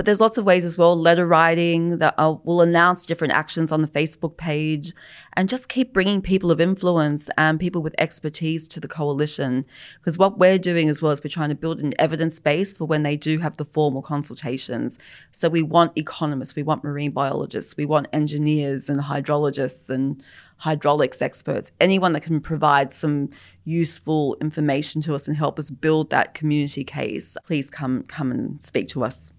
But 0.00 0.06
there's 0.06 0.18
lots 0.18 0.38
of 0.38 0.46
ways 0.46 0.64
as 0.64 0.78
well, 0.78 0.98
letter 0.98 1.26
writing 1.26 1.98
that 1.98 2.14
uh, 2.16 2.36
will 2.42 2.62
announce 2.62 3.04
different 3.04 3.34
actions 3.34 3.70
on 3.70 3.82
the 3.82 3.86
Facebook 3.86 4.38
page 4.38 4.94
and 5.34 5.46
just 5.46 5.68
keep 5.68 5.92
bringing 5.92 6.22
people 6.22 6.50
of 6.50 6.58
influence 6.58 7.28
and 7.36 7.60
people 7.60 7.82
with 7.82 7.94
expertise 7.98 8.66
to 8.68 8.80
the 8.80 8.88
coalition. 8.88 9.66
Because 9.98 10.16
what 10.16 10.38
we're 10.38 10.56
doing 10.56 10.88
as 10.88 11.02
well 11.02 11.12
is 11.12 11.22
we're 11.22 11.28
trying 11.28 11.50
to 11.50 11.54
build 11.54 11.80
an 11.80 11.92
evidence 11.98 12.38
base 12.38 12.72
for 12.72 12.86
when 12.86 13.02
they 13.02 13.14
do 13.14 13.40
have 13.40 13.58
the 13.58 13.66
formal 13.66 14.00
consultations. 14.00 14.98
So 15.32 15.50
we 15.50 15.62
want 15.62 15.92
economists, 15.98 16.56
we 16.56 16.62
want 16.62 16.82
marine 16.82 17.10
biologists, 17.10 17.76
we 17.76 17.84
want 17.84 18.06
engineers 18.10 18.88
and 18.88 19.02
hydrologists 19.02 19.90
and 19.90 20.24
hydraulics 20.56 21.20
experts, 21.20 21.72
anyone 21.78 22.14
that 22.14 22.22
can 22.22 22.40
provide 22.40 22.94
some 22.94 23.28
useful 23.66 24.38
information 24.40 25.02
to 25.02 25.14
us 25.14 25.28
and 25.28 25.36
help 25.36 25.58
us 25.58 25.70
build 25.70 26.08
that 26.08 26.32
community 26.32 26.84
case, 26.84 27.36
please 27.44 27.68
come 27.68 28.02
come 28.04 28.30
and 28.30 28.62
speak 28.62 28.88
to 28.88 29.04
us. 29.04 29.30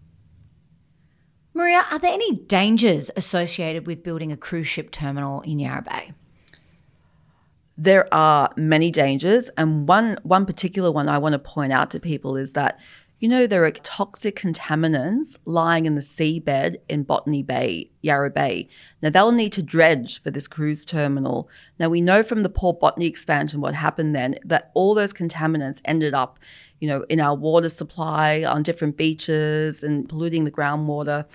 Maria, 1.54 1.84
are 1.92 2.00
there 2.00 2.14
any 2.14 2.36
dangers 2.36 3.12
associated 3.16 3.86
with 3.86 4.04
building 4.04 4.32
a 4.32 4.38
cruise 4.38 4.68
ship 4.68 4.92
terminal 4.92 5.42
in 5.42 5.60
Yarra 5.60 5.82
Bay? 5.82 6.14
there 7.82 8.14
are 8.14 8.52
many 8.56 8.92
dangers, 8.92 9.50
and 9.58 9.88
one 9.88 10.20
one 10.22 10.46
particular 10.46 10.92
one 10.92 11.10
I 11.10 11.18
want 11.18 11.34
to 11.34 11.40
point 11.40 11.74
out 11.74 11.90
to 11.92 12.00
people 12.00 12.38
is 12.38 12.54
that 12.54 12.80
you 13.22 13.30
know 13.30 13.46
there 13.46 13.64
are 13.64 13.72
toxic 13.72 14.36
contaminants 14.36 15.38
lying 15.46 15.86
in 15.86 15.94
the 15.94 16.02
seabed 16.02 16.78
in 16.90 17.04
Botany 17.04 17.44
Bay, 17.44 17.92
Yarra 18.02 18.32
Bay. 18.32 18.68
Now 19.02 19.12
they'll 19.12 19.32
need 19.32 19.54
to 19.54 19.62
dredge 19.62 20.22
for 20.24 20.32
this 20.32 20.48
cruise 20.48 20.84
terminal. 20.84 21.48
Now 21.80 21.88
we 21.88 22.02
know 22.02 22.24
from 22.24 22.42
the 22.42 22.50
Port 22.50 22.80
Botany 22.80 23.06
expansion 23.06 23.62
what 23.62 23.76
happened 23.76 24.16
then 24.16 24.40
that 24.44 24.72
all 24.74 24.96
those 24.96 25.14
contaminants 25.14 25.82
ended 25.86 26.16
up 26.16 26.40
you 26.80 26.88
know, 26.88 27.06
in 27.10 27.20
our 27.20 27.36
water 27.36 27.70
supply 27.70 28.44
on 28.44 28.64
different 28.64 28.98
beaches 28.98 29.84
and 29.84 30.10
polluting 30.10 30.46
the 30.46 30.52
groundwater. 30.52 31.26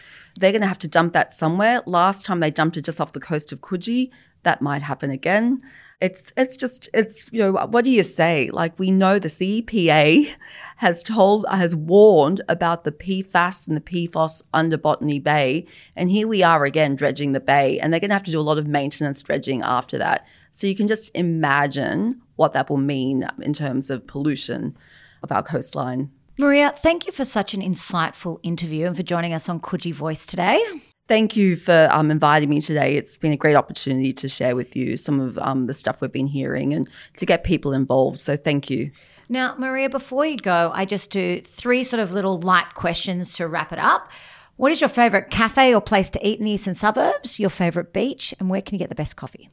They're 0.41 0.51
going 0.51 0.63
to 0.63 0.67
have 0.67 0.81
to 0.81 0.89
dump 0.89 1.13
that 1.13 1.33
somewhere. 1.33 1.83
Last 1.87 2.27
time 2.27 2.41
they 2.41 2.51
dumped 2.51 2.77
it 2.77 2.85
just 2.85 3.01
off 3.01 3.13
the 3.13 3.21
coast 3.21 3.53
of 3.53 3.61
Coogee. 3.61 4.11
That 4.43 4.61
might 4.61 4.83
happen 4.83 5.13
again. 5.13 5.63
It's 5.99 6.31
it's 6.37 6.59
just 6.59 6.91
it's 6.93 7.33
you 7.33 7.41
know 7.41 7.53
what 7.53 7.85
do 7.85 7.91
you 7.91 8.03
say? 8.03 8.51
Like 8.51 8.79
we 8.79 8.91
know 8.91 9.19
this. 9.19 9.37
The 9.37 9.63
EPA 9.63 10.29
has 10.77 11.03
told 11.03 11.47
has 11.51 11.75
warned 11.75 12.43
about 12.51 12.85
the 12.85 12.93
PFAS 12.93 13.67
and 13.67 13.79
the 13.79 13.81
PFOS 13.81 14.43
under 14.53 14.77
Botany 14.77 15.19
Bay, 15.19 15.67
and 15.95 16.11
here 16.11 16.29
we 16.29 16.43
are 16.43 16.67
again 16.67 16.97
dredging 16.97 17.33
the 17.33 17.41
bay, 17.41 17.81
and 17.81 17.93
they're 17.93 18.01
going 18.01 18.11
to 18.11 18.15
have 18.15 18.25
to 18.25 18.31
do 18.31 18.41
a 18.41 18.43
lot 18.43 18.59
of 18.59 18.67
maintenance 18.67 19.23
dredging 19.23 19.63
after 19.63 19.97
that. 19.97 20.27
So 20.53 20.67
you 20.67 20.77
can 20.77 20.87
just 20.87 21.11
imagine 21.15 22.21
what 22.37 22.53
that 22.53 22.69
will 22.69 22.77
mean 22.77 23.27
in 23.41 23.55
terms 23.55 23.89
of 23.89 24.07
pollution 24.07 24.77
of 25.23 25.33
our 25.33 25.43
coastline. 25.43 26.11
Maria, 26.39 26.75
thank 26.77 27.07
you 27.07 27.13
for 27.13 27.25
such 27.25 27.55
an 27.55 27.63
insightful 27.63 28.39
interview 28.43 28.87
and 28.87 28.95
for 28.95 29.03
joining 29.03 29.33
us 29.33 29.49
on 29.49 29.61
Coogee 29.61 29.95
Voice 29.95 30.27
today. 30.27 30.63
Thank 31.09 31.37
you 31.37 31.55
for 31.55 31.89
um, 31.93 32.11
inviting 32.11 32.49
me 32.49 32.61
today. 32.61 32.97
It's 32.97 33.17
been 33.17 33.33
a 33.33 33.37
great 33.37 33.55
opportunity 33.55 34.13
to 34.15 34.29
share 34.29 34.57
with 34.57 34.75
you 34.75 34.97
some 34.97 35.21
of 35.21 35.39
um, 35.39 35.67
the 35.67 35.75
stuff 35.75 36.01
we've 36.01 36.11
been 36.11 36.27
hearing 36.27 36.73
and 36.73 36.89
to 37.17 37.27
get 37.27 37.45
people 37.45 37.73
involved. 37.73 38.19
So 38.19 38.37
thank 38.37 38.69
you. 38.71 38.91
Now, 39.29 39.55
Maria, 39.57 39.89
before 39.89 40.27
you 40.27 40.37
go, 40.37 40.73
I 40.75 40.85
just 40.85 41.11
do 41.11 41.41
three 41.41 41.85
sort 41.85 42.01
of 42.01 42.13
little 42.13 42.39
light 42.39 42.75
questions 42.75 43.35
to 43.35 43.47
wrap 43.47 43.73
it 43.73 43.79
up. 43.79 44.11
What 44.57 44.73
is 44.73 44.81
your 44.81 44.89
favourite 44.89 45.31
cafe 45.31 45.75
or 45.75 45.81
place 45.81 46.11
to 46.11 46.27
eat 46.27 46.39
in 46.39 46.45
the 46.45 46.53
eastern 46.53 46.75
suburbs? 46.75 47.39
Your 47.39 47.51
favourite 47.51 47.93
beach? 47.93 48.35
And 48.41 48.49
where 48.51 48.63
can 48.63 48.75
you 48.75 48.79
get 48.79 48.89
the 48.89 48.95
best 48.95 49.15
coffee? 49.15 49.51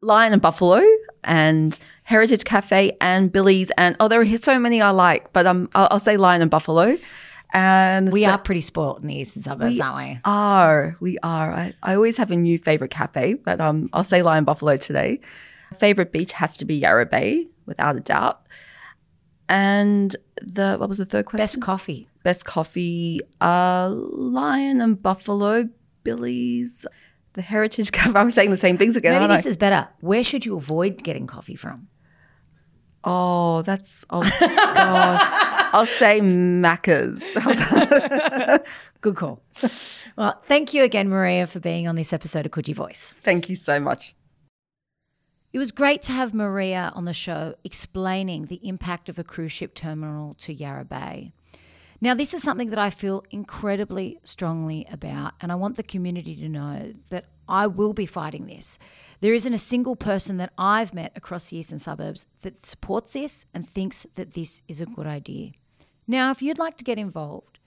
Lion 0.00 0.32
and 0.32 0.40
Buffalo 0.40 0.82
and 1.24 1.78
Heritage 2.04 2.44
Cafe 2.44 2.96
and 3.00 3.32
Billy's 3.32 3.70
and 3.76 3.96
oh, 3.98 4.06
there 4.08 4.20
are 4.20 4.38
so 4.38 4.58
many 4.58 4.80
I 4.80 4.90
like, 4.90 5.32
but 5.32 5.46
um, 5.46 5.68
I'll, 5.74 5.88
I'll 5.90 6.00
say 6.00 6.16
Lion 6.16 6.40
and 6.40 6.50
Buffalo. 6.50 6.96
And 7.52 8.12
we 8.12 8.24
so, 8.24 8.30
are 8.30 8.38
pretty 8.38 8.60
spoiled 8.60 9.02
in 9.02 9.08
the 9.08 9.16
eastern 9.16 9.42
suburbs, 9.42 9.72
we 9.72 9.80
aren't 9.80 9.96
we? 9.96 10.20
Are 10.24 10.96
we 11.00 11.18
are? 11.22 11.52
I, 11.52 11.72
I 11.82 11.94
always 11.94 12.18
have 12.18 12.30
a 12.30 12.36
new 12.36 12.58
favorite 12.58 12.90
cafe, 12.90 13.34
but 13.34 13.60
um, 13.60 13.88
I'll 13.92 14.04
say 14.04 14.22
Lion 14.22 14.44
Buffalo 14.44 14.76
today. 14.76 15.20
Favorite 15.78 16.12
beach 16.12 16.32
has 16.32 16.56
to 16.58 16.64
be 16.64 16.74
Yarra 16.76 17.06
Bay, 17.06 17.46
without 17.66 17.96
a 17.96 18.00
doubt. 18.00 18.42
And 19.48 20.14
the 20.42 20.76
what 20.76 20.88
was 20.88 20.98
the 20.98 21.06
third 21.06 21.24
question? 21.24 21.42
Best 21.42 21.62
coffee. 21.62 22.08
Best 22.22 22.44
coffee. 22.44 23.20
Uh, 23.40 23.90
Lion 23.92 24.80
and 24.80 25.00
Buffalo, 25.00 25.68
Billy's 26.04 26.84
the 27.32 27.42
Heritage 27.42 27.92
Cafe. 27.92 28.18
I'm 28.18 28.30
saying 28.30 28.50
the 28.50 28.56
same 28.56 28.76
things 28.76 28.96
again. 28.96 29.20
Maybe 29.20 29.32
this 29.34 29.46
I? 29.46 29.50
is 29.50 29.56
better. 29.56 29.88
Where 30.00 30.24
should 30.24 30.44
you 30.44 30.56
avoid 30.56 31.02
getting 31.02 31.26
coffee 31.26 31.56
from? 31.56 31.88
Oh, 33.04 33.62
that's 33.62 34.04
oh 34.10 34.22
gosh. 34.40 35.57
I'll 35.72 35.86
say 35.86 36.20
Macca's. 36.20 37.22
Good 39.00 39.16
call. 39.16 39.40
Well, 40.16 40.42
thank 40.46 40.74
you 40.74 40.82
again, 40.82 41.08
Maria, 41.08 41.46
for 41.46 41.60
being 41.60 41.86
on 41.86 41.94
this 41.94 42.12
episode 42.12 42.46
of 42.46 42.52
Coogee 42.52 42.74
Voice. 42.74 43.14
Thank 43.22 43.48
you 43.48 43.56
so 43.56 43.78
much. 43.78 44.14
It 45.52 45.58
was 45.58 45.70
great 45.70 46.02
to 46.02 46.12
have 46.12 46.34
Maria 46.34 46.92
on 46.94 47.04
the 47.04 47.12
show 47.12 47.54
explaining 47.64 48.46
the 48.46 48.60
impact 48.66 49.08
of 49.08 49.18
a 49.18 49.24
cruise 49.24 49.52
ship 49.52 49.74
terminal 49.74 50.34
to 50.40 50.52
Yarra 50.52 50.84
Bay. 50.84 51.32
Now, 52.00 52.14
this 52.14 52.34
is 52.34 52.42
something 52.42 52.70
that 52.70 52.78
I 52.78 52.90
feel 52.90 53.24
incredibly 53.30 54.20
strongly 54.24 54.86
about, 54.90 55.32
and 55.40 55.50
I 55.50 55.56
want 55.56 55.76
the 55.76 55.82
community 55.82 56.36
to 56.36 56.48
know 56.48 56.94
that 57.10 57.24
I 57.48 57.66
will 57.66 57.92
be 57.92 58.06
fighting 58.06 58.46
this. 58.46 58.78
There 59.20 59.34
isn't 59.34 59.52
a 59.52 59.58
single 59.58 59.96
person 59.96 60.36
that 60.36 60.52
I've 60.56 60.94
met 60.94 61.12
across 61.16 61.50
the 61.50 61.56
eastern 61.56 61.78
suburbs 61.78 62.26
that 62.42 62.64
supports 62.64 63.12
this 63.12 63.46
and 63.52 63.68
thinks 63.68 64.06
that 64.14 64.34
this 64.34 64.62
is 64.68 64.80
a 64.80 64.86
good 64.86 65.06
idea. 65.06 65.52
Now, 66.06 66.30
if 66.30 66.40
you'd 66.40 66.58
like 66.58 66.76
to 66.76 66.84
get 66.84 66.98
involved, 66.98 67.58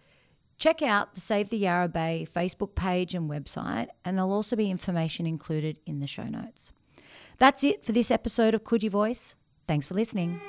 check 0.58 0.82
out 0.82 1.14
the 1.14 1.22
Save 1.22 1.50
the 1.50 1.58
Yarra 1.58 1.90
Bay 1.90 2.26
Facebook 2.34 2.74
page 2.74 3.14
and 3.14 3.30
website, 3.30 3.88
and 4.06 4.18
there'll 4.18 4.32
also 4.32 4.56
be 4.56 4.72
information 4.72 5.26
included 5.26 5.80
in 5.86 6.00
the 6.00 6.08
show 6.08 6.24
notes. 6.24 6.72
That's 7.38 7.64
it 7.64 7.86
for 7.86 7.92
this 7.92 8.12
episode 8.12 8.54
of 8.54 8.64
Coogee 8.64 8.90
Voice. 8.90 9.36
Thanks 9.68 9.88
for 9.88 9.96
listening. 9.96 10.40